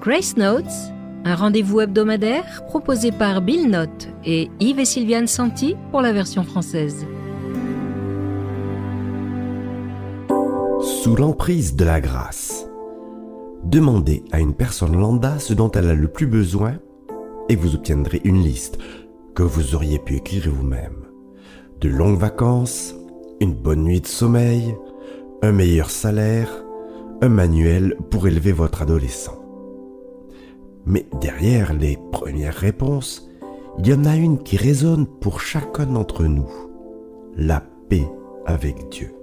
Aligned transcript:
Grace 0.00 0.38
Notes, 0.38 0.64
un 1.26 1.34
rendez-vous 1.34 1.82
hebdomadaire 1.82 2.64
proposé 2.64 3.12
par 3.12 3.42
Bill 3.42 3.68
Note 3.68 4.08
et 4.24 4.50
Yves 4.58 4.78
et 4.78 4.84
Sylviane 4.86 5.26
Santi 5.26 5.76
pour 5.90 6.00
la 6.00 6.10
version 6.14 6.42
française. 6.42 7.04
Sous 10.80 11.16
l'emprise 11.16 11.76
de 11.76 11.84
la 11.84 12.00
grâce. 12.00 12.66
Demandez 13.62 14.24
à 14.32 14.40
une 14.40 14.54
personne 14.54 14.96
lambda 14.96 15.38
ce 15.38 15.52
dont 15.52 15.70
elle 15.72 15.90
a 15.90 15.94
le 15.94 16.08
plus 16.08 16.26
besoin 16.26 16.78
et 17.50 17.56
vous 17.56 17.74
obtiendrez 17.74 18.22
une 18.24 18.42
liste 18.42 18.78
que 19.34 19.42
vous 19.42 19.74
auriez 19.74 19.98
pu 19.98 20.16
écrire 20.16 20.48
vous-même. 20.50 21.04
De 21.82 21.90
longues 21.90 22.18
vacances, 22.18 22.94
une 23.38 23.54
bonne 23.54 23.84
nuit 23.84 24.00
de 24.00 24.06
sommeil, 24.06 24.74
un 25.42 25.52
meilleur 25.52 25.90
salaire, 25.90 26.48
un 27.20 27.28
manuel 27.28 27.98
pour 28.10 28.26
élever 28.26 28.52
votre 28.52 28.80
adolescent. 28.80 29.39
Mais 30.86 31.06
derrière 31.20 31.72
les 31.72 31.98
premières 32.12 32.54
réponses, 32.54 33.28
il 33.78 33.86
y 33.88 33.94
en 33.94 34.04
a 34.04 34.16
une 34.16 34.42
qui 34.42 34.56
résonne 34.56 35.06
pour 35.06 35.40
chacun 35.40 35.86
d'entre 35.86 36.24
nous. 36.24 36.50
La 37.36 37.62
paix 37.88 38.06
avec 38.46 38.88
Dieu. 38.90 39.14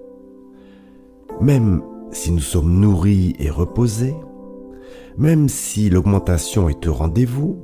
Même 1.42 1.82
si 2.12 2.32
nous 2.32 2.40
sommes 2.40 2.80
nourris 2.80 3.36
et 3.40 3.50
reposés, 3.50 4.16
même 5.18 5.50
si 5.50 5.90
l'augmentation 5.90 6.70
est 6.70 6.88
au 6.88 6.94
rendez-vous, 6.94 7.58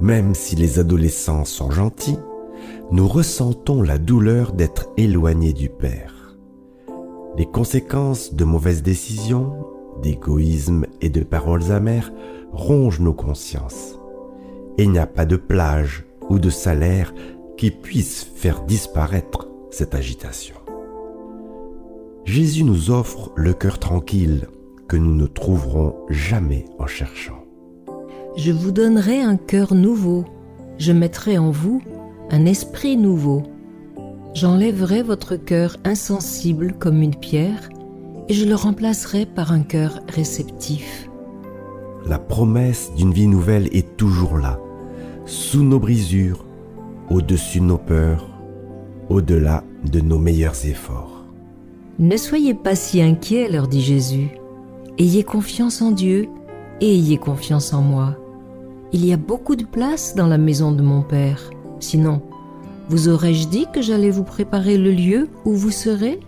même 0.00 0.34
si 0.34 0.56
les 0.56 0.78
adolescents 0.78 1.44
sont 1.44 1.70
gentils, 1.70 2.18
nous 2.90 3.06
ressentons 3.06 3.82
la 3.82 3.98
douleur 3.98 4.52
d'être 4.52 4.88
éloignés 4.96 5.52
du 5.52 5.68
Père. 5.68 6.36
Les 7.36 7.46
conséquences 7.46 8.34
de 8.34 8.44
mauvaises 8.44 8.82
décisions, 8.82 9.52
d'égoïsme 10.02 10.86
et 11.00 11.10
de 11.10 11.22
paroles 11.22 11.72
amères 11.72 12.12
rongent 12.52 13.00
nos 13.00 13.12
consciences. 13.12 13.98
Et 14.78 14.84
il 14.84 14.90
n'y 14.90 14.98
a 14.98 15.06
pas 15.06 15.24
de 15.24 15.36
plage 15.36 16.04
ou 16.28 16.38
de 16.38 16.50
salaire 16.50 17.14
qui 17.56 17.70
puisse 17.70 18.24
faire 18.24 18.62
disparaître 18.62 19.48
cette 19.70 19.94
agitation. 19.94 20.56
Jésus 22.24 22.64
nous 22.64 22.90
offre 22.90 23.32
le 23.36 23.52
cœur 23.52 23.78
tranquille 23.78 24.48
que 24.88 24.96
nous 24.96 25.14
ne 25.14 25.26
trouverons 25.26 25.94
jamais 26.08 26.64
en 26.78 26.86
cherchant. 26.86 27.44
Je 28.36 28.50
vous 28.50 28.72
donnerai 28.72 29.20
un 29.20 29.36
cœur 29.36 29.74
nouveau, 29.74 30.24
je 30.78 30.92
mettrai 30.92 31.38
en 31.38 31.50
vous 31.50 31.82
un 32.30 32.46
esprit 32.46 32.96
nouveau. 32.96 33.42
J'enlèverai 34.34 35.02
votre 35.02 35.36
cœur 35.36 35.76
insensible 35.84 36.74
comme 36.78 37.02
une 37.02 37.14
pierre 37.14 37.68
et 38.28 38.34
je 38.34 38.46
le 38.46 38.54
remplacerai 38.54 39.26
par 39.26 39.52
un 39.52 39.60
cœur 39.60 40.00
réceptif. 40.08 41.08
La 42.06 42.18
promesse 42.18 42.92
d'une 42.96 43.12
vie 43.12 43.26
nouvelle 43.26 43.68
est 43.74 43.96
toujours 43.96 44.38
là, 44.38 44.58
sous 45.26 45.62
nos 45.62 45.78
brisures, 45.78 46.44
au-dessus 47.10 47.60
de 47.60 47.64
nos 47.64 47.78
peurs, 47.78 48.28
au-delà 49.08 49.64
de 49.90 50.00
nos 50.00 50.18
meilleurs 50.18 50.66
efforts. 50.66 51.24
Ne 51.98 52.16
soyez 52.16 52.54
pas 52.54 52.74
si 52.74 53.00
inquiets, 53.00 53.48
leur 53.48 53.68
dit 53.68 53.82
Jésus. 53.82 54.28
Ayez 54.98 55.22
confiance 55.22 55.80
en 55.80 55.92
Dieu 55.92 56.28
et 56.80 56.94
ayez 56.94 57.18
confiance 57.18 57.72
en 57.72 57.82
moi. 57.82 58.16
Il 58.92 59.04
y 59.04 59.12
a 59.12 59.16
beaucoup 59.16 59.56
de 59.56 59.64
place 59.64 60.14
dans 60.14 60.26
la 60.26 60.38
maison 60.38 60.72
de 60.72 60.82
mon 60.82 61.02
Père. 61.02 61.50
Sinon, 61.80 62.20
vous 62.88 63.08
aurais-je 63.08 63.48
dit 63.48 63.66
que 63.72 63.80
j'allais 63.80 64.10
vous 64.10 64.24
préparer 64.24 64.76
le 64.76 64.90
lieu 64.90 65.28
où 65.44 65.52
vous 65.52 65.70
serez? 65.70 66.20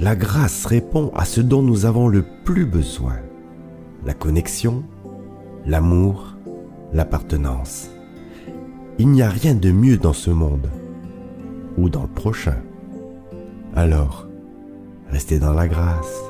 La 0.00 0.16
grâce 0.16 0.66
répond 0.66 1.12
à 1.14 1.24
ce 1.24 1.40
dont 1.40 1.62
nous 1.62 1.86
avons 1.86 2.08
le 2.08 2.24
plus 2.44 2.66
besoin. 2.66 3.16
La 4.04 4.12
connexion, 4.12 4.82
l'amour, 5.66 6.36
l'appartenance. 6.92 7.88
Il 8.98 9.08
n'y 9.08 9.22
a 9.22 9.28
rien 9.28 9.54
de 9.54 9.70
mieux 9.70 9.96
dans 9.96 10.12
ce 10.12 10.30
monde 10.30 10.68
ou 11.78 11.88
dans 11.88 12.02
le 12.02 12.08
prochain. 12.08 12.56
Alors, 13.74 14.26
restez 15.10 15.38
dans 15.38 15.52
la 15.52 15.68
grâce. 15.68 16.22